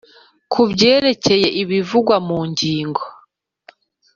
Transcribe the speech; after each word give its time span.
ku 0.51 0.61
byerekeye 0.71 1.47
ibivugwa 1.61 2.15
mu 2.27 2.39
ngingo 2.49 3.03